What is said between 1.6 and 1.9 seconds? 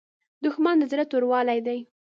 دی